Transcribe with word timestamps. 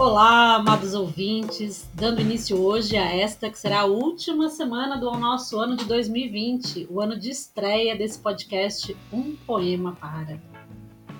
Olá, 0.00 0.54
amados 0.54 0.94
ouvintes, 0.94 1.86
dando 1.92 2.22
início 2.22 2.58
hoje 2.58 2.96
a 2.96 3.14
esta 3.14 3.50
que 3.50 3.58
será 3.58 3.80
a 3.80 3.84
última 3.84 4.48
semana 4.48 4.96
do 4.96 5.10
nosso 5.10 5.60
ano 5.60 5.76
de 5.76 5.84
2020, 5.84 6.86
o 6.88 7.02
ano 7.02 7.18
de 7.18 7.28
estreia 7.28 7.94
desse 7.94 8.18
podcast 8.18 8.96
Um 9.12 9.36
Poema 9.46 9.92
Para. 9.92 10.40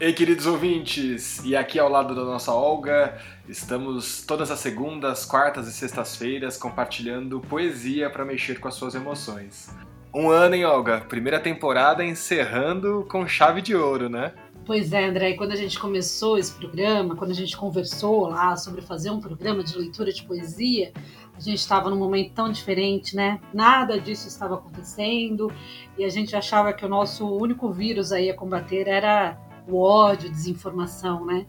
Ei, 0.01 0.15
queridos 0.15 0.47
ouvintes, 0.47 1.45
e 1.45 1.55
aqui 1.55 1.79
ao 1.79 1.91
lado 1.91 2.15
da 2.15 2.25
nossa 2.25 2.55
Olga, 2.55 3.21
estamos 3.47 4.25
todas 4.25 4.51
as 4.51 4.61
segundas, 4.61 5.27
quartas 5.27 5.69
e 5.69 5.73
sextas-feiras 5.75 6.57
compartilhando 6.57 7.39
poesia 7.39 8.09
para 8.09 8.25
mexer 8.25 8.61
com 8.61 8.69
as 8.69 8.75
suas 8.77 8.95
emoções. 8.95 9.69
Um 10.15 10.31
ano, 10.31 10.55
hein, 10.55 10.65
Olga? 10.65 11.03
Primeira 11.03 11.39
temporada 11.39 12.03
encerrando 12.03 13.07
com 13.11 13.29
chave 13.29 13.61
de 13.61 13.77
ouro, 13.77 14.09
né? 14.09 14.33
Pois 14.65 14.93
é, 14.93 15.07
André, 15.07 15.35
quando 15.35 15.53
a 15.53 15.57
gente 15.57 15.79
começou 15.79 16.39
esse 16.39 16.53
programa, 16.53 17.17
quando 17.17 17.31
a 17.31 17.35
gente 17.35 17.57
conversou 17.57 18.29
lá 18.29 18.57
sobre 18.57 18.83
fazer 18.83 19.11
um 19.11 19.21
programa 19.21 19.65
de 19.65 19.77
leitura 19.77 20.13
de 20.13 20.23
poesia, 20.23 20.93
a 21.35 21.41
gente 21.41 21.59
estava 21.59 21.89
num 21.89 21.97
momento 21.97 22.35
tão 22.35 22.53
diferente, 22.53 23.17
né? 23.17 23.41
Nada 23.55 23.99
disso 23.99 24.29
estava 24.29 24.57
acontecendo 24.57 25.51
e 25.97 26.05
a 26.05 26.09
gente 26.11 26.37
achava 26.37 26.73
que 26.73 26.85
o 26.85 26.89
nosso 26.89 27.27
único 27.27 27.73
vírus 27.73 28.13
aí 28.13 28.29
a 28.29 28.35
combater 28.35 28.87
era 28.87 29.39
o 29.67 29.79
ódio, 29.79 30.29
a 30.29 30.33
desinformação, 30.33 31.25
né? 31.25 31.47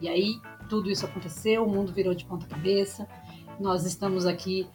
E 0.00 0.08
aí 0.08 0.40
tudo 0.68 0.90
isso 0.90 1.04
aconteceu, 1.04 1.64
o 1.64 1.70
mundo 1.70 1.92
virou 1.92 2.14
de 2.14 2.24
ponta 2.24 2.46
cabeça. 2.46 3.06
Nós 3.60 3.84
estamos 3.84 4.24
aqui 4.24 4.66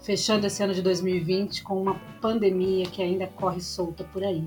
fechando 0.00 0.46
esse 0.46 0.62
ano 0.62 0.74
de 0.74 0.82
2020 0.82 1.64
com 1.64 1.82
uma 1.82 1.94
pandemia 2.20 2.86
que 2.86 3.02
ainda 3.02 3.26
corre 3.26 3.60
solta 3.60 4.04
por 4.04 4.22
aí. 4.22 4.44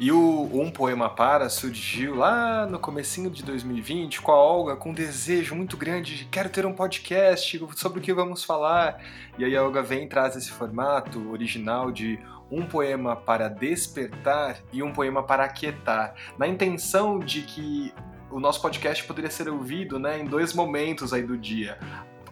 E 0.00 0.12
o 0.12 0.48
Um 0.52 0.70
Poema 0.70 1.10
Para 1.10 1.48
surgiu 1.48 2.14
lá 2.14 2.64
no 2.66 2.78
comecinho 2.78 3.28
de 3.28 3.42
2020 3.42 4.22
com 4.22 4.30
a 4.30 4.36
Olga 4.36 4.76
com 4.76 4.90
um 4.90 4.94
desejo 4.94 5.56
muito 5.56 5.76
grande 5.76 6.18
de 6.18 6.24
quero 6.26 6.48
ter 6.48 6.64
um 6.64 6.72
podcast 6.72 7.60
sobre 7.74 7.98
o 7.98 8.02
que 8.02 8.14
vamos 8.14 8.44
falar. 8.44 9.02
E 9.36 9.44
aí 9.44 9.56
a 9.56 9.64
Olga 9.64 9.82
vem 9.82 10.04
e 10.04 10.08
traz 10.08 10.36
esse 10.36 10.52
formato 10.52 11.28
original 11.32 11.90
de 11.90 12.16
um 12.48 12.64
poema 12.64 13.16
para 13.16 13.48
despertar 13.48 14.60
e 14.72 14.84
um 14.84 14.92
poema 14.92 15.24
para 15.24 15.44
aquietar, 15.44 16.14
na 16.38 16.46
intenção 16.46 17.18
de 17.18 17.42
que 17.42 17.92
o 18.30 18.38
nosso 18.38 18.62
podcast 18.62 19.04
poderia 19.04 19.30
ser 19.30 19.48
ouvido 19.48 19.98
né, 19.98 20.20
em 20.20 20.24
dois 20.24 20.54
momentos 20.54 21.12
aí 21.12 21.24
do 21.24 21.36
dia 21.36 21.76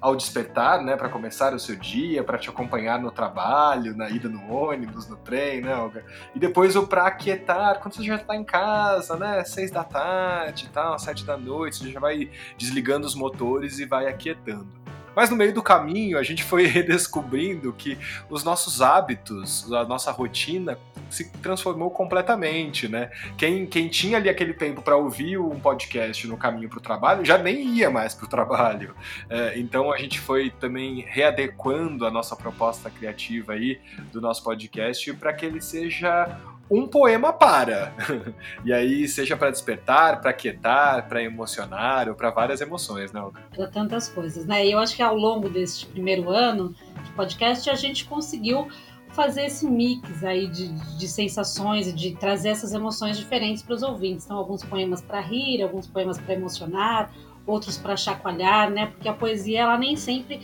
ao 0.07 0.15
despertar, 0.15 0.81
né, 0.85 0.97
para 0.97 1.09
começar 1.09 1.53
o 1.53 1.59
seu 1.59 1.75
dia, 1.75 2.23
para 2.23 2.39
te 2.39 2.49
acompanhar 2.49 3.01
no 3.01 3.11
trabalho, 3.11 3.97
na 3.97 4.09
ida 4.09 4.29
no 4.29 4.49
ônibus, 4.49 5.09
no 5.09 5.17
trem, 5.17 5.61
né, 5.61 5.75
Olga? 5.75 6.05
E 6.33 6.39
depois 6.39 6.77
o 6.77 6.87
para 6.87 7.09
aquietar, 7.09 7.81
quando 7.81 7.95
você 7.95 8.05
já 8.05 8.15
está 8.15 8.37
em 8.37 8.45
casa, 8.45 9.17
né, 9.17 9.43
seis 9.43 9.73
da 9.73 9.83
tarde, 9.83 10.71
tal, 10.73 10.97
sete 10.97 11.25
da 11.25 11.37
noite, 11.37 11.79
você 11.79 11.91
já 11.91 11.99
vai 11.99 12.31
desligando 12.57 13.05
os 13.05 13.17
motores 13.17 13.81
e 13.81 13.85
vai 13.85 14.07
aquietando. 14.07 14.86
Mas 15.17 15.31
no 15.31 15.37
meio 15.37 15.55
do 15.55 15.63
caminho, 15.63 16.19
a 16.19 16.23
gente 16.23 16.45
foi 16.45 16.67
redescobrindo 16.69 17.73
que 17.73 17.97
os 18.29 18.45
nossos 18.45 18.83
hábitos, 18.83 19.73
a 19.73 19.85
nossa 19.85 20.13
rotina 20.13 20.79
se 21.09 21.31
transformou 21.41 21.91
completamente, 21.91 22.87
né? 22.87 23.11
Quem, 23.39 23.65
quem 23.65 23.89
tinha 23.89 24.19
ali 24.19 24.29
aquele 24.29 24.53
tempo 24.53 24.83
para 24.83 24.97
ouvir 24.97 25.39
um 25.39 25.59
podcast 25.59 26.27
no 26.27 26.37
caminho 26.37 26.69
para 26.69 26.79
o 26.79 26.83
trabalho 26.83 27.25
já 27.25 27.39
nem 27.39 27.69
ia 27.69 27.91
mais 27.91 28.13
para 28.13 28.27
o 28.27 28.29
trabalho. 28.29 28.95
É, 29.31 29.59
então 29.59 29.91
a 29.91 29.97
gente 29.97 30.21
foi 30.21 30.51
também 30.51 31.07
readequando 31.09 32.07
a 32.07 32.11
nossa 32.11 32.37
proposta 32.37 32.91
criativa 32.91 33.55
aí 33.55 33.81
do 34.13 34.21
nosso 34.21 34.43
podcast 34.43 35.13
para 35.15 35.33
que 35.33 35.47
ele 35.47 35.61
seja 35.61 36.39
um 36.71 36.87
poema 36.87 37.33
para. 37.33 37.95
e 38.65 38.73
aí, 38.73 39.07
seja 39.09 39.37
para 39.37 39.51
despertar, 39.51 40.21
para 40.21 40.33
quietar, 40.33 41.09
para 41.09 41.23
emocionar 41.23 42.09
ou 42.09 42.15
para 42.15 42.31
várias 42.31 42.61
emoções, 42.61 43.13
né, 43.13 43.21
Olga? 43.21 43.41
Para 43.55 43.69
tantas 43.69 44.09
coisas, 44.09 44.47
né? 44.47 44.67
E 44.67 44.73
eu 44.73 44.79
acho 44.79 44.97
que 44.97 45.03
ao 45.03 45.17
longo 45.17 45.49
deste 45.49 45.87
primeiro 45.87 46.31
ano 46.31 46.75
de 47.05 47.11
podcast 47.13 47.71
a 47.71 47.75
gente 47.75 48.05
conseguiu 48.05 48.69
fazer 49.11 49.47
esse 49.47 49.67
mix 49.67 50.23
aí 50.23 50.47
de, 50.47 50.69
de 50.99 51.09
sensações 51.09 51.89
e 51.89 51.93
de 51.93 52.15
trazer 52.17 52.51
essas 52.51 52.75
emoções 52.75 53.17
diferentes 53.17 53.63
para 53.63 53.75
os 53.75 53.83
ouvintes. 53.83 54.27
Então, 54.27 54.37
alguns 54.37 54.63
poemas 54.63 55.01
para 55.01 55.21
rir, 55.21 55.63
alguns 55.63 55.87
poemas 55.87 56.19
para 56.19 56.35
emocionar, 56.35 57.11
outros 57.47 57.79
para 57.79 57.97
chacoalhar, 57.97 58.71
né? 58.71 58.87
Porque 58.87 59.09
a 59.09 59.15
poesia 59.15 59.63
ela 59.63 59.79
nem 59.79 59.97
sempre 59.97 60.41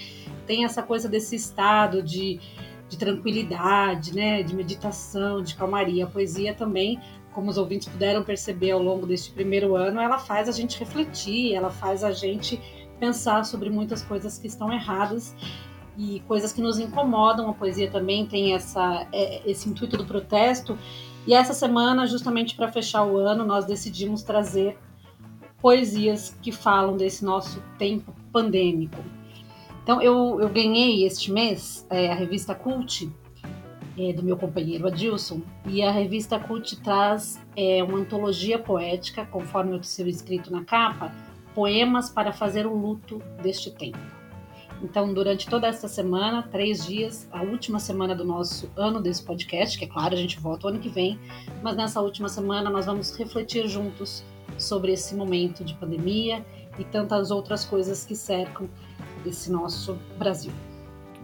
tem 0.47 0.65
essa 0.65 0.83
coisa 0.83 1.09
desse 1.09 1.37
estado 1.37 2.03
de 2.03 2.41
de 2.93 2.99
tranquilidade, 2.99 4.15
né, 4.15 4.43
de 4.43 4.55
meditação, 4.55 5.43
de 5.43 5.55
calmaria. 5.55 6.05
A 6.05 6.07
poesia 6.07 6.53
também, 6.53 7.01
como 7.33 7.51
os 7.51 7.57
ouvintes 7.57 7.89
puderam 7.89 8.23
perceber 8.23 8.73
ao 8.73 8.83
longo 8.83 9.07
deste 9.07 9.33
primeiro 9.33 9.75
ano, 9.75 9.99
ela 9.99 10.19
faz 10.19 10.47
a 10.47 10.53
gente 10.53 10.79
refletir, 10.79 11.55
ela 11.55 11.71
faz 11.71 12.05
a 12.05 12.13
gente 12.13 12.61
pensar 13.01 13.47
sobre 13.47 13.71
muitas 13.71 14.03
coisas 14.03 14.39
que 14.39 14.47
estão 14.47 14.71
erradas 14.71 15.35
e 15.97 16.21
coisas 16.29 16.53
que 16.53 16.61
nos 16.61 16.79
incomodam. 16.79 17.49
A 17.49 17.55
poesia 17.55 17.91
também 17.91 18.27
tem 18.27 18.53
essa, 18.53 19.07
é, 19.11 19.41
esse 19.51 19.71
intuito 19.71 19.97
do 19.97 20.05
protesto. 20.05 20.79
E 21.27 21.33
essa 21.33 21.55
semana, 21.55 22.07
justamente 22.07 22.55
para 22.55 22.71
fechar 22.71 23.07
o 23.07 23.17
ano, 23.17 23.43
nós 23.43 23.65
decidimos 23.65 24.23
trazer 24.23 24.77
poesias 25.63 26.37
que 26.43 26.53
falam 26.53 26.95
desse 26.95 27.25
nosso 27.25 27.63
tempo 27.79 28.15
pandêmico. 28.31 29.03
Então, 29.83 30.01
eu, 30.01 30.41
eu 30.41 30.49
ganhei 30.49 31.05
este 31.05 31.33
mês 31.33 31.87
é, 31.91 32.11
a 32.11 32.15
revista 32.15 32.55
Cult, 32.55 33.11
é, 33.99 34.13
do 34.13 34.23
meu 34.23 34.37
companheiro 34.37 34.87
Adilson, 34.87 35.43
e 35.67 35.83
a 35.83 35.91
revista 35.91 36.39
Cult 36.39 36.81
traz 36.83 37.41
é, 37.57 37.83
uma 37.83 37.99
antologia 37.99 38.59
poética, 38.59 39.27
conforme 39.27 39.75
o 39.75 39.83
seu 39.83 40.07
escrito 40.07 40.53
na 40.53 40.65
capa, 40.65 41.13
poemas 41.55 42.09
para 42.09 42.33
fazer 42.33 42.67
o 42.67 42.75
luto 42.75 43.21
deste 43.43 43.71
tempo. 43.71 43.99
Então, 44.83 45.13
durante 45.15 45.49
toda 45.49 45.69
esta 45.69 45.87
semana, 45.87 46.43
três 46.43 46.85
dias, 46.85 47.29
a 47.31 47.43
última 47.43 47.79
semana 47.79 48.17
do 48.17 48.25
nosso 48.25 48.69
ano 48.77 49.01
desse 49.01 49.23
podcast, 49.23 49.79
que 49.79 49.85
é 49.85 49.89
claro, 49.89 50.15
a 50.15 50.17
gente 50.17 50.41
volta 50.41 50.67
o 50.67 50.71
ano 50.71 50.81
que 50.81 50.89
vem, 50.89 51.19
mas 51.63 51.77
nessa 51.77 52.01
última 52.01 52.29
semana 52.29 52.69
nós 52.69 52.87
vamos 52.87 53.17
refletir 53.17 53.69
juntos 53.69 54.25
sobre 54.59 54.93
esse 54.93 55.15
momento 55.15 55.65
de 55.65 55.75
pandemia 55.75 56.45
e 56.79 56.85
tantas 56.85 57.31
outras 57.31 57.65
coisas 57.65 58.05
que 58.05 58.17
cercam 58.17 58.69
desse 59.23 59.51
nosso 59.51 59.99
Brasil. 60.19 60.53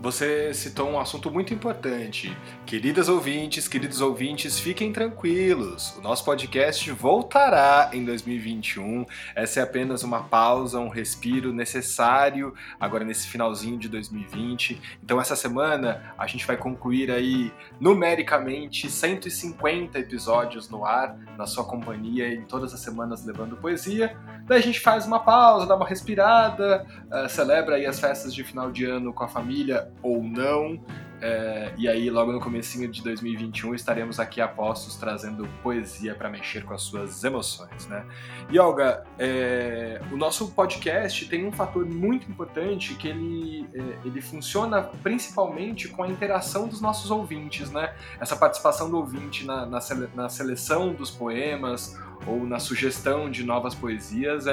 Você 0.00 0.54
citou 0.54 0.88
um 0.88 1.00
assunto 1.00 1.28
muito 1.28 1.52
importante. 1.52 2.34
Queridas 2.64 3.08
ouvintes, 3.08 3.66
queridos 3.66 4.00
ouvintes, 4.00 4.56
fiquem 4.56 4.92
tranquilos. 4.92 5.96
O 5.96 6.00
nosso 6.00 6.24
podcast 6.24 6.88
voltará 6.92 7.90
em 7.92 8.04
2021. 8.04 9.04
Essa 9.34 9.58
é 9.58 9.62
apenas 9.64 10.04
uma 10.04 10.22
pausa, 10.22 10.78
um 10.78 10.88
respiro 10.88 11.52
necessário 11.52 12.54
agora 12.78 13.04
nesse 13.04 13.26
finalzinho 13.26 13.76
de 13.76 13.88
2020. 13.88 14.80
Então 15.02 15.20
essa 15.20 15.34
semana 15.34 16.14
a 16.16 16.28
gente 16.28 16.46
vai 16.46 16.56
concluir 16.56 17.10
aí 17.10 17.52
numericamente 17.80 18.88
150 18.88 19.98
episódios 19.98 20.70
no 20.70 20.84
ar, 20.84 21.18
na 21.36 21.44
sua 21.44 21.64
companhia 21.64 22.32
em 22.32 22.44
todas 22.44 22.72
as 22.72 22.78
semanas 22.78 23.26
levando 23.26 23.56
poesia. 23.56 24.16
Daí 24.46 24.60
a 24.60 24.62
gente 24.62 24.78
faz 24.78 25.06
uma 25.06 25.18
pausa, 25.18 25.66
dá 25.66 25.74
uma 25.74 25.86
respirada, 25.86 26.86
uh, 27.12 27.28
celebra 27.28 27.74
aí 27.74 27.84
as 27.84 27.98
festas 27.98 28.32
de 28.32 28.44
final 28.44 28.70
de 28.70 28.84
ano 28.84 29.12
com 29.12 29.24
a 29.24 29.28
família 29.28 29.87
ou 30.02 30.22
não. 30.22 30.80
É, 31.20 31.72
e 31.76 31.88
aí, 31.88 32.08
logo 32.10 32.30
no 32.30 32.40
comecinho 32.40 32.88
de 32.88 33.02
2021, 33.02 33.74
estaremos 33.74 34.20
aqui 34.20 34.40
a 34.40 34.46
postos 34.46 34.96
trazendo 34.96 35.48
poesia 35.62 36.14
para 36.14 36.30
mexer 36.30 36.64
com 36.64 36.72
as 36.72 36.82
suas 36.82 37.24
emoções, 37.24 37.88
né? 37.88 38.04
E 38.48 38.58
Olga, 38.58 39.04
é, 39.18 40.00
o 40.12 40.16
nosso 40.16 40.52
podcast 40.52 41.28
tem 41.28 41.44
um 41.44 41.50
fator 41.50 41.84
muito 41.84 42.30
importante 42.30 42.94
que 42.94 43.08
ele, 43.08 43.68
é, 43.74 44.06
ele 44.06 44.20
funciona 44.20 44.80
principalmente 44.80 45.88
com 45.88 46.04
a 46.04 46.08
interação 46.08 46.68
dos 46.68 46.80
nossos 46.80 47.10
ouvintes, 47.10 47.70
né? 47.70 47.94
Essa 48.20 48.36
participação 48.36 48.88
do 48.88 48.98
ouvinte 48.98 49.44
na, 49.44 49.66
na, 49.66 49.80
sele, 49.80 50.08
na 50.14 50.28
seleção 50.28 50.94
dos 50.94 51.10
poemas 51.10 51.98
ou 52.26 52.46
na 52.46 52.58
sugestão 52.58 53.30
de 53.30 53.44
novas 53.44 53.74
poesias 53.74 54.46
é, 54.46 54.52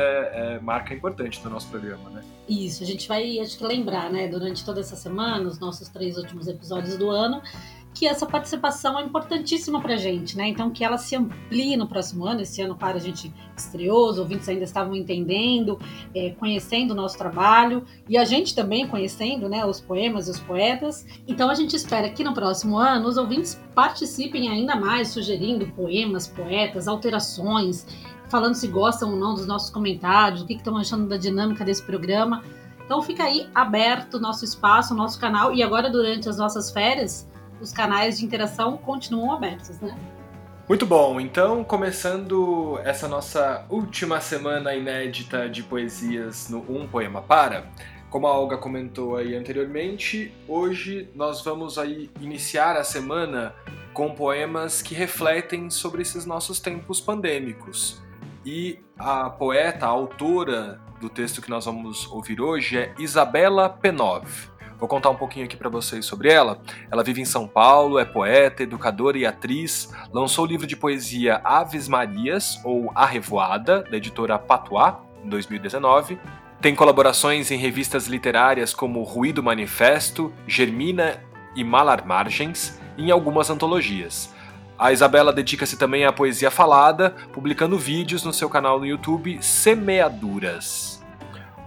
é 0.56 0.60
marca 0.60 0.94
importante 0.94 1.42
do 1.42 1.50
nosso 1.50 1.68
programa, 1.68 2.10
né? 2.10 2.24
Isso, 2.48 2.84
a 2.84 2.86
gente 2.86 3.08
vai, 3.08 3.40
acho 3.40 3.58
que 3.58 3.64
lembrar, 3.66 4.12
né, 4.12 4.28
durante 4.28 4.64
toda 4.64 4.80
essa 4.80 4.96
semana, 4.96 5.48
os 5.48 5.60
nossos 5.60 5.90
três 5.90 6.18
últimos 6.18 6.48
episódios 6.48 6.96
do 6.98 7.10
ano, 7.10 7.42
que 7.96 8.06
essa 8.06 8.26
participação 8.26 9.00
é 9.00 9.04
importantíssima 9.04 9.80
para 9.80 9.94
a 9.94 9.98
gente, 9.98 10.36
né? 10.36 10.50
Então, 10.50 10.70
que 10.70 10.84
ela 10.84 10.98
se 10.98 11.16
amplie 11.16 11.78
no 11.78 11.88
próximo 11.88 12.26
ano. 12.26 12.42
Esse 12.42 12.62
ano, 12.62 12.76
claro, 12.76 12.98
a 12.98 13.00
gente 13.00 13.34
estreou, 13.56 14.10
os 14.10 14.20
ouvintes 14.20 14.50
ainda 14.50 14.66
estavam 14.66 14.94
entendendo, 14.94 15.80
é, 16.14 16.32
conhecendo 16.32 16.92
o 16.92 16.94
nosso 16.94 17.18
trabalho 17.18 17.86
e 18.10 18.18
a 18.18 18.26
gente 18.26 18.54
também 18.54 18.86
conhecendo, 18.86 19.48
né, 19.48 19.66
os 19.66 19.80
poemas 19.80 20.28
e 20.28 20.32
os 20.32 20.40
poetas. 20.42 21.06
Então, 21.26 21.50
a 21.50 21.56
gente 21.56 21.74
espera 21.74 22.10
que 22.10 22.22
no 22.22 22.34
próximo 22.34 22.78
ano 22.78 23.08
os 23.08 23.16
ouvintes 23.16 23.58
participem 23.74 24.50
ainda 24.50 24.76
mais, 24.76 25.08
sugerindo 25.08 25.66
poemas, 25.68 26.28
poetas, 26.28 26.90
alterações, 26.90 27.88
falando 28.28 28.56
se 28.56 28.68
gostam 28.68 29.12
ou 29.12 29.16
não 29.16 29.36
dos 29.36 29.48
nossos 29.48 29.70
comentários, 29.70 30.42
o 30.42 30.46
que 30.46 30.56
estão 30.56 30.76
achando 30.76 31.08
da 31.08 31.16
dinâmica 31.16 31.64
desse 31.64 31.82
programa. 31.82 32.44
Então 32.84 33.02
fica 33.02 33.24
aí 33.24 33.48
aberto 33.56 34.16
o 34.16 34.20
nosso 34.20 34.44
espaço, 34.44 34.94
o 34.94 34.98
nosso 34.98 35.18
canal 35.18 35.54
e 35.54 35.64
agora 35.64 35.90
durante 35.90 36.28
as 36.28 36.38
nossas 36.38 36.70
férias 36.70 37.26
os 37.60 37.72
canais 37.72 38.20
de 38.20 38.26
interação 38.26 38.78
continuam 38.78 39.32
abertos, 39.32 39.80
né? 39.80 39.98
Muito 40.68 40.86
bom, 40.86 41.20
então 41.20 41.64
começando 41.64 42.80
essa 42.84 43.08
nossa 43.08 43.66
última 43.70 44.20
semana 44.20 44.74
inédita 44.74 45.48
de 45.48 45.62
poesias 45.62 46.50
no 46.50 46.60
Um 46.68 46.88
Poema 46.88 47.22
Para, 47.22 47.70
como 48.10 48.28
a 48.28 48.34
Olga 48.34 48.58
comentou 48.58 49.16
aí 49.16 49.36
anteriormente, 49.36 50.34
hoje 50.48 51.10
nós 51.14 51.44
vamos 51.44 51.78
aí 51.78 52.10
iniciar 52.20 52.78
a 52.78 52.84
semana 52.84 53.54
com 53.94 54.16
poemas 54.16 54.82
que 54.82 54.96
refletem 54.96 55.70
sobre 55.70 56.02
esses 56.02 56.26
nossos 56.26 56.60
tempos 56.60 57.00
pandêmicos. 57.00 58.02
E 58.46 58.80
a 58.98 59.30
poeta, 59.30 59.86
a 59.86 59.90
autora 59.90 60.80
do 61.02 61.10
texto 61.10 61.42
que 61.42 61.50
nós 61.50 61.66
vamos 61.66 62.08
ouvir 62.08 62.40
hoje 62.40 62.78
é 62.78 62.94
Isabela 62.98 63.70
Penov. 63.70 64.26
Vou 64.80 64.88
contar 64.88 65.10
um 65.10 65.16
pouquinho 65.16 65.46
aqui 65.46 65.56
para 65.56 65.70
vocês 65.70 66.06
sobre 66.06 66.30
ela. 66.30 66.60
Ela 66.92 67.04
vive 67.04 67.22
em 67.22 67.26
São 67.26 67.48
Paulo, 67.48 67.98
é 67.98 68.06
poeta, 68.06 68.64
educadora 68.64 69.18
e 69.18 69.26
atriz. 69.26 69.92
Lançou 70.12 70.46
o 70.46 70.48
livro 70.48 70.68
de 70.68 70.76
poesia 70.76 71.40
Aves 71.44 71.88
Marias, 71.88 72.60
ou 72.64 72.92
A 72.94 73.06
Revoada, 73.06 73.84
da 73.84 73.98
editora 73.98 74.38
Patois, 74.38 74.96
em 75.24 75.30
2019. 75.30 76.20
Tem 76.62 76.76
colaborações 76.76 77.52
em 77.52 77.58
revistas 77.58 78.08
literárias 78.08 78.74
como 78.74 79.04
Ruído 79.04 79.44
Manifesto, 79.44 80.34
Germina 80.48 81.22
e 81.56 81.64
Malar 81.64 82.06
Margens, 82.06 82.80
e 82.98 83.06
em 83.06 83.12
algumas 83.12 83.50
antologias. 83.50 84.34
A 84.78 84.92
Isabela 84.92 85.32
dedica-se 85.32 85.78
também 85.78 86.06
à 86.06 86.12
poesia 86.12 86.52
falada, 86.52 87.16
publicando 87.32 87.78
vídeos 87.78 88.24
no 88.24 88.34
seu 88.34 88.50
canal 88.50 88.78
no 88.78 88.86
YouTube 88.86 89.42
Semeaduras. 89.42 90.95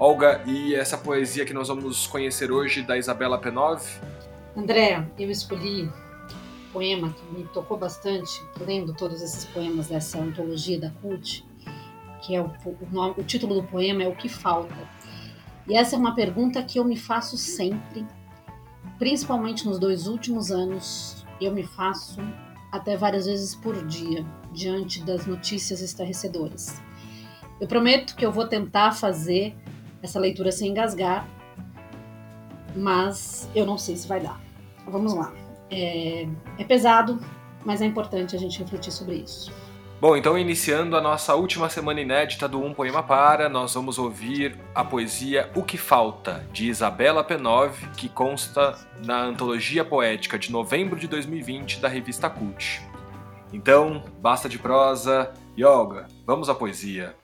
Olga, 0.00 0.40
e 0.46 0.76
essa 0.76 0.96
poesia 0.96 1.44
que 1.44 1.52
nós 1.52 1.66
vamos 1.66 2.06
conhecer 2.06 2.52
hoje 2.52 2.82
da 2.82 2.96
Isabela 2.96 3.36
Penov? 3.36 3.82
André, 4.56 5.04
eu 5.18 5.28
escolhi 5.28 5.86
um 5.86 6.72
poema 6.72 7.12
que 7.12 7.34
me 7.36 7.44
tocou 7.48 7.76
bastante, 7.76 8.40
lendo 8.60 8.94
todos 8.94 9.20
esses 9.20 9.44
poemas 9.46 9.88
dessa 9.88 10.20
antologia 10.20 10.78
da 10.78 10.90
CUT, 10.90 11.44
que 12.22 12.36
é 12.36 12.40
o, 12.40 12.44
o, 12.46 12.88
nome, 12.92 13.14
o 13.18 13.24
título 13.24 13.60
do 13.60 13.64
poema 13.64 14.04
é 14.04 14.06
O 14.06 14.14
que 14.14 14.28
Falta. 14.28 14.76
E 15.66 15.76
essa 15.76 15.96
é 15.96 15.98
uma 15.98 16.14
pergunta 16.14 16.62
que 16.62 16.78
eu 16.78 16.84
me 16.84 16.96
faço 16.96 17.36
sempre, 17.36 18.06
principalmente 19.00 19.66
nos 19.66 19.80
dois 19.80 20.06
últimos 20.06 20.52
anos, 20.52 21.26
eu 21.40 21.52
me 21.52 21.64
faço 21.64 22.20
até 22.70 22.96
várias 22.96 23.26
vezes 23.26 23.52
por 23.52 23.84
dia, 23.84 24.24
diante 24.52 25.02
das 25.02 25.26
notícias 25.26 25.80
estarrecedoras. 25.80 26.80
Eu 27.60 27.66
prometo 27.66 28.14
que 28.14 28.24
eu 28.24 28.30
vou 28.30 28.46
tentar 28.46 28.92
fazer 28.92 29.56
essa 30.02 30.18
leitura 30.18 30.52
sem 30.52 30.70
engasgar, 30.70 31.26
mas 32.74 33.48
eu 33.54 33.66
não 33.66 33.78
sei 33.78 33.96
se 33.96 34.06
vai 34.06 34.20
dar. 34.20 34.40
Vamos 34.86 35.14
lá. 35.14 35.32
É, 35.70 36.26
é 36.58 36.64
pesado, 36.64 37.18
mas 37.64 37.82
é 37.82 37.86
importante 37.86 38.34
a 38.34 38.38
gente 38.38 38.58
refletir 38.58 38.92
sobre 38.92 39.16
isso. 39.16 39.52
Bom, 40.00 40.16
então 40.16 40.38
iniciando 40.38 40.96
a 40.96 41.00
nossa 41.00 41.34
última 41.34 41.68
semana 41.68 42.00
inédita 42.00 42.46
do 42.46 42.62
Um 42.62 42.72
Poema 42.72 43.02
Para, 43.02 43.48
nós 43.48 43.74
vamos 43.74 43.98
ouvir 43.98 44.56
a 44.72 44.84
poesia 44.84 45.50
O 45.56 45.62
Que 45.64 45.76
Falta, 45.76 46.46
de 46.52 46.68
Isabela 46.68 47.24
Penov, 47.24 47.76
que 47.96 48.08
consta 48.08 48.78
na 49.04 49.20
antologia 49.24 49.84
poética 49.84 50.38
de 50.38 50.52
novembro 50.52 51.00
de 51.00 51.08
2020 51.08 51.80
da 51.80 51.88
revista 51.88 52.30
Cult. 52.30 52.80
Então, 53.52 54.04
basta 54.20 54.48
de 54.48 54.56
prosa, 54.56 55.32
yoga, 55.58 56.06
vamos 56.24 56.48
à 56.48 56.54
poesia. 56.54 57.16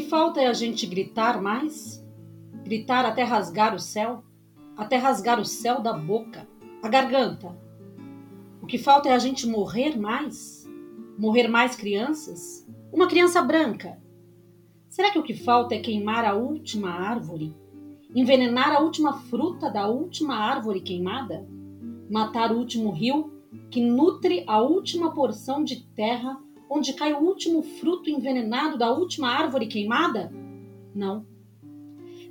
Que 0.00 0.08
falta 0.08 0.40
é 0.40 0.46
a 0.46 0.54
gente 0.54 0.86
gritar 0.86 1.42
mais? 1.42 2.02
Gritar 2.64 3.04
até 3.04 3.22
rasgar 3.22 3.74
o 3.74 3.78
céu? 3.78 4.24
Até 4.74 4.96
rasgar 4.96 5.38
o 5.38 5.44
céu 5.44 5.82
da 5.82 5.92
boca, 5.92 6.48
a 6.82 6.88
garganta. 6.88 7.54
O 8.62 8.66
que 8.66 8.78
falta 8.78 9.10
é 9.10 9.12
a 9.12 9.18
gente 9.18 9.46
morrer 9.46 9.98
mais? 9.98 10.66
Morrer 11.18 11.48
mais 11.48 11.76
crianças? 11.76 12.66
Uma 12.90 13.08
criança 13.08 13.42
branca. 13.42 14.00
Será 14.88 15.10
que 15.10 15.18
o 15.18 15.22
que 15.22 15.34
falta 15.34 15.74
é 15.74 15.80
queimar 15.80 16.24
a 16.24 16.34
última 16.34 16.88
árvore? 16.88 17.54
Envenenar 18.14 18.72
a 18.74 18.80
última 18.80 19.20
fruta 19.24 19.68
da 19.68 19.86
última 19.86 20.34
árvore 20.34 20.80
queimada? 20.80 21.46
Matar 22.08 22.52
o 22.52 22.56
último 22.56 22.90
rio 22.90 23.34
que 23.70 23.82
nutre 23.82 24.44
a 24.46 24.62
última 24.62 25.12
porção 25.12 25.62
de 25.62 25.84
terra 25.94 26.40
onde 26.70 26.92
cai 26.92 27.12
o 27.12 27.18
último 27.18 27.62
fruto 27.62 28.08
envenenado 28.08 28.78
da 28.78 28.92
última 28.92 29.28
árvore 29.28 29.66
queimada? 29.66 30.32
Não. 30.94 31.26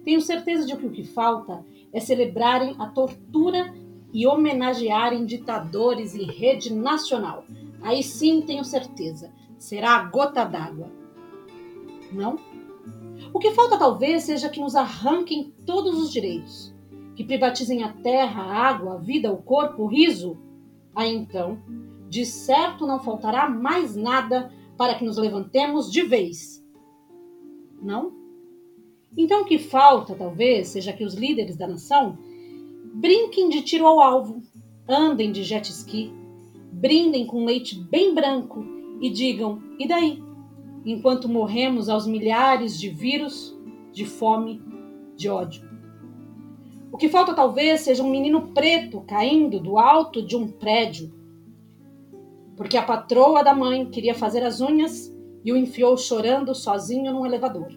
Tenho 0.06 0.22
certeza 0.22 0.66
de 0.66 0.78
que 0.78 0.86
o 0.86 0.92
que 0.92 1.04
falta 1.04 1.66
é 1.92 2.00
celebrarem 2.00 2.74
a 2.80 2.88
tortura 2.88 3.74
e 4.14 4.26
homenagearem 4.26 5.26
ditadores 5.26 6.16
em 6.16 6.24
rede 6.24 6.74
nacional. 6.74 7.44
Aí 7.82 8.02
sim 8.02 8.42
tenho 8.42 8.64
certeza, 8.64 9.32
será 9.58 9.98
a 9.98 10.04
gota 10.06 10.46
d'água. 10.46 10.90
Não? 12.12 12.38
O 13.34 13.40
que 13.40 13.52
falta 13.52 13.78
talvez 13.78 14.24
seja 14.24 14.50
que 14.50 14.62
nos 14.62 14.76
arranquem 14.76 15.54
todos 15.66 16.02
os 16.02 16.12
direitos, 16.12 16.74
que 17.16 17.24
privatizem 17.26 17.84
a 17.84 17.92
terra, 17.92 18.44
a 18.44 18.54
água, 18.54 18.96
a 18.96 18.98
vida, 18.98 19.32
o 19.32 19.38
corpo, 19.38 19.84
o 19.84 19.88
riso. 19.88 20.38
Aí 20.96 21.14
então 21.14 21.60
de 22.10 22.26
certo 22.26 22.88
não 22.88 23.00
faltará 23.00 23.48
mais 23.48 23.96
nada 23.96 24.52
para 24.76 24.96
que 24.96 25.06
nos 25.06 25.18
levantemos 25.18 25.92
de 25.92 26.02
vez. 26.02 26.66
Não? 27.82 28.12
Então 29.16 29.42
o 29.42 29.46
que 29.46 29.60
falta, 29.60 30.16
talvez, 30.16 30.70
seja 30.70 30.92
que 30.92 31.04
os 31.04 31.14
líderes 31.14 31.56
da 31.56 31.68
nação 31.68 32.18
brinquem 32.94 33.50
de 33.50 33.62
tiro 33.62 33.86
ao 33.86 34.00
alvo, 34.00 34.42
andem 34.88 35.32
de 35.32 35.44
jet 35.44 35.70
ski, 35.70 36.12
brindem 36.72 37.26
com 37.28 37.46
leite 37.46 37.80
bem 37.80 38.14
branco 38.14 38.66
e 39.00 39.10
digam: 39.10 39.62
e 39.78 39.88
daí? 39.88 40.22
Enquanto 40.86 41.30
morremos 41.30 41.90
aos 41.90 42.08
milhares 42.08 42.80
de 42.80 42.90
vírus, 42.90 43.56
de 43.92 44.06
fome, 44.06 44.62
de 45.16 45.30
ódio. 45.30 45.68
O 46.92 46.98
que 46.98 47.10
falta 47.10 47.34
talvez 47.34 47.82
seja 47.82 48.02
um 48.02 48.10
menino 48.10 48.48
preto 48.54 49.02
caindo 49.02 49.60
do 49.60 49.78
alto 49.78 50.26
de 50.26 50.36
um 50.36 50.48
prédio 50.48 51.19
porque 52.60 52.76
a 52.76 52.84
patroa 52.84 53.42
da 53.42 53.56
mãe 53.56 53.90
queria 53.90 54.14
fazer 54.14 54.44
as 54.44 54.60
unhas 54.60 55.16
e 55.46 55.54
o 55.54 55.56
enfiou 55.56 55.96
chorando 55.96 56.54
sozinho 56.54 57.14
num 57.14 57.26
elevador. 57.26 57.70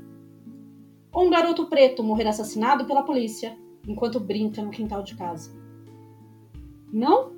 Ou 1.12 1.24
um 1.24 1.30
garoto 1.30 1.66
preto 1.66 2.02
morrer 2.02 2.26
assassinado 2.26 2.84
pela 2.84 3.04
polícia 3.04 3.56
enquanto 3.86 4.18
brinca 4.18 4.60
no 4.60 4.72
quintal 4.72 5.04
de 5.04 5.14
casa. 5.14 5.56
Não? 6.92 7.30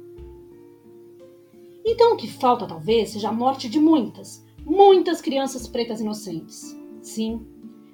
Então 1.85 2.15
o 2.15 2.17
que 2.17 2.33
falta 2.33 2.67
talvez 2.67 3.11
seja 3.11 3.29
a 3.29 3.33
morte 3.33 3.69
de 3.69 3.79
muitas, 3.79 4.43
muitas 4.65 5.21
crianças 5.21 5.69
pretas 5.69 6.01
inocentes. 6.01 6.75
Sim, 7.03 7.47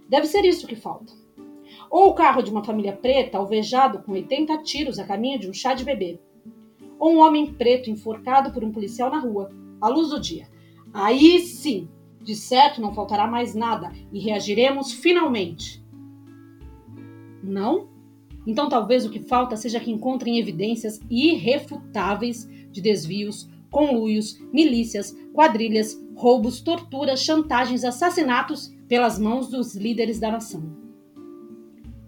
deve 0.09 0.29
ser 0.29 0.45
isso 0.45 0.69
que 0.69 0.77
falta. 0.77 1.13
Ou 1.91 2.11
o 2.11 2.15
carro 2.15 2.41
de 2.41 2.53
uma 2.53 2.63
família 2.63 2.93
preta 2.93 3.39
alvejado 3.39 3.99
com 4.05 4.13
80 4.13 4.59
tiros 4.59 5.01
a 5.01 5.05
caminho 5.05 5.41
de 5.41 5.51
um 5.51 5.53
chá 5.53 5.75
de 5.75 5.85
bebê 5.85 6.21
ou 7.01 7.15
um 7.15 7.21
homem 7.21 7.47
preto 7.55 7.89
enforcado 7.89 8.53
por 8.53 8.63
um 8.63 8.71
policial 8.71 9.11
na 9.11 9.19
rua, 9.19 9.51
à 9.81 9.89
luz 9.89 10.11
do 10.11 10.21
dia. 10.21 10.47
Aí 10.93 11.41
sim, 11.41 11.89
de 12.23 12.37
certo 12.37 12.81
não 12.81 12.93
faltará 12.93 13.27
mais 13.27 13.55
nada 13.55 13.91
e 14.13 14.21
reagiremos 14.21 14.93
finalmente. 14.93 15.83
Não? 17.43 17.89
Então 18.47 18.69
talvez 18.69 19.07
o 19.07 19.11
que 19.11 19.21
falta 19.21 19.57
seja 19.57 19.81
que 19.81 19.91
encontrem 19.91 20.39
evidências 20.39 21.01
irrefutáveis 21.09 22.47
de 22.71 22.83
desvios, 22.83 23.49
conluios, 23.71 24.39
milícias, 24.53 25.17
quadrilhas, 25.33 25.99
roubos, 26.15 26.61
torturas, 26.61 27.23
chantagens, 27.23 27.83
assassinatos 27.83 28.75
pelas 28.87 29.19
mãos 29.19 29.49
dos 29.49 29.75
líderes 29.75 30.21
da 30.21 30.31
nação. 30.31 30.79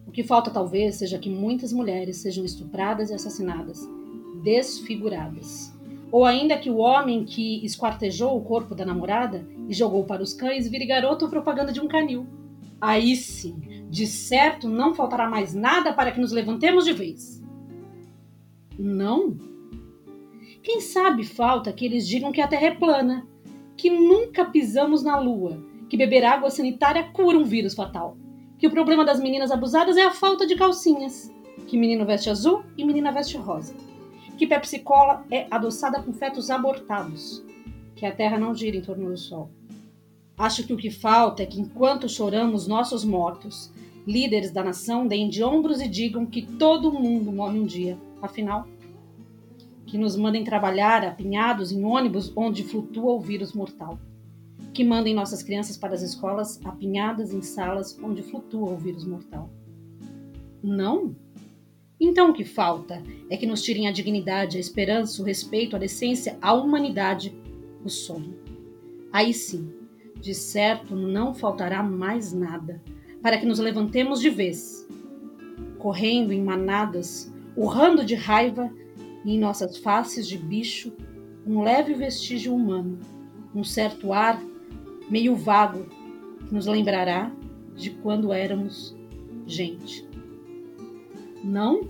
O 0.06 0.11
que 0.11 0.22
falta 0.22 0.50
talvez 0.50 0.96
seja 0.96 1.18
que 1.18 1.30
muitas 1.30 1.72
mulheres 1.72 2.18
sejam 2.18 2.44
estupradas 2.44 3.08
e 3.08 3.14
assassinadas 3.14 3.88
desfiguradas. 4.42 5.72
Ou 6.11 6.25
ainda 6.25 6.58
que 6.58 6.70
o 6.70 6.76
homem 6.76 7.25
que 7.25 7.64
esquartejou 7.64 8.37
o 8.37 8.42
corpo 8.42 8.75
da 8.75 8.84
namorada 8.84 9.46
e 9.66 9.72
jogou 9.72 10.04
para 10.04 10.22
os 10.22 10.34
cães 10.34 10.68
vire 10.68 10.84
garoto 10.84 11.28
propaganda 11.28 11.72
de 11.72 11.80
um 11.80 11.88
canil. 11.88 12.26
Aí 12.80 13.16
sim, 13.16 13.87
de 13.88 14.06
certo 14.06 14.68
não 14.68 14.94
faltará 14.94 15.28
mais 15.28 15.54
nada 15.54 15.92
para 15.92 16.12
que 16.12 16.20
nos 16.20 16.32
levantemos 16.32 16.84
de 16.84 16.92
vez. 16.92 17.42
Não? 18.78 19.37
Quem 20.62 20.80
sabe 20.80 21.25
falta 21.25 21.72
que 21.72 21.87
eles 21.87 22.06
digam 22.06 22.32
que 22.32 22.40
a 22.40 22.49
Terra 22.49 22.66
é 22.66 22.75
plana, 22.75 23.26
que 23.76 23.88
nunca 23.88 24.44
pisamos 24.44 25.02
na 25.02 25.18
Lua, 25.18 25.64
que 25.88 25.96
beber 25.96 26.25
água 26.25 26.50
sanitária 26.50 27.04
cura 27.04 27.38
um 27.38 27.44
vírus 27.44 27.75
fatal, 27.75 28.16
que 28.58 28.66
o 28.66 28.70
problema 28.70 29.04
das 29.04 29.20
meninas 29.20 29.50
abusadas 29.50 29.96
é 29.96 30.02
a 30.02 30.11
falta 30.11 30.46
de 30.46 30.56
calcinhas, 30.56 31.32
que 31.66 31.76
menino 31.76 32.04
veste 32.04 32.28
azul 32.28 32.62
e 32.76 32.84
menina 32.84 33.11
veste 33.12 33.37
rosa 33.37 33.75
que 34.42 34.46
Pepsi 34.49 34.80
Cola 34.80 35.25
é 35.30 35.46
adoçada 35.49 36.02
com 36.02 36.12
fetos 36.12 36.50
abortados, 36.50 37.44
que 37.94 38.04
a 38.04 38.11
Terra 38.11 38.37
não 38.37 38.52
gira 38.52 38.76
em 38.76 38.82
torno 38.82 39.08
do 39.08 39.16
Sol. 39.16 39.49
Acho 40.37 40.66
que 40.66 40.72
o 40.72 40.76
que 40.76 40.90
falta 40.90 41.44
é 41.44 41.46
que, 41.46 41.61
enquanto 41.61 42.08
choramos 42.08 42.66
nossos 42.66 43.04
mortos, 43.04 43.70
líderes 44.04 44.50
da 44.50 44.64
nação 44.64 45.06
deem 45.06 45.28
de 45.28 45.44
ombros 45.44 45.80
e 45.80 45.87
digam 45.87 46.26
que 46.26 46.42
todo 46.42 46.92
mundo 46.92 47.30
morre 47.30 47.56
um 47.56 47.64
dia. 47.64 47.96
Afinal, 48.20 48.66
que 49.87 49.96
nos 49.96 50.16
mandem 50.16 50.42
trabalhar 50.42 51.04
apinhados 51.04 51.70
em 51.70 51.84
ônibus 51.84 52.32
onde 52.34 52.64
flutua 52.64 53.12
o 53.12 53.20
vírus 53.20 53.52
mortal. 53.52 53.96
Que 54.75 54.82
mandem 54.82 55.14
nossas 55.14 55.40
crianças 55.40 55.76
para 55.76 55.94
as 55.94 56.02
escolas 56.02 56.61
apinhadas 56.64 57.32
em 57.32 57.42
salas 57.42 57.96
onde 58.02 58.25
flutua 58.25 58.72
o 58.72 58.76
vírus 58.76 59.04
mortal. 59.04 59.49
Não? 60.61 61.14
Então 62.04 62.30
o 62.30 62.32
que 62.32 62.44
falta 62.44 63.00
é 63.30 63.37
que 63.37 63.47
nos 63.47 63.62
tirem 63.62 63.87
a 63.87 63.92
dignidade, 63.92 64.56
a 64.56 64.61
esperança, 64.61 65.23
o 65.23 65.25
respeito, 65.25 65.76
a 65.76 65.78
decência, 65.78 66.37
a 66.42 66.52
humanidade, 66.52 67.32
o 67.85 67.88
sonho. 67.88 68.37
Aí 69.12 69.32
sim, 69.32 69.73
de 70.21 70.35
certo 70.35 70.97
não 70.97 71.32
faltará 71.32 71.80
mais 71.80 72.32
nada 72.32 72.82
para 73.23 73.38
que 73.38 73.47
nos 73.47 73.61
levantemos 73.61 74.21
de 74.21 74.30
vez, 74.30 74.85
correndo 75.78 76.32
em 76.32 76.42
manadas, 76.42 77.32
urrando 77.56 78.04
de 78.04 78.16
raiva 78.16 78.68
e 79.25 79.37
em 79.37 79.38
nossas 79.38 79.78
faces 79.78 80.26
de 80.26 80.37
bicho 80.37 80.92
um 81.47 81.62
leve 81.62 81.94
vestígio 81.94 82.52
humano, 82.52 82.99
um 83.54 83.62
certo 83.62 84.12
ar 84.12 84.42
meio 85.09 85.37
vago 85.37 85.87
que 86.49 86.52
nos 86.52 86.66
lembrará 86.66 87.30
de 87.76 87.90
quando 87.90 88.32
éramos 88.32 88.92
gente. 89.47 90.12
Não? 91.42 91.80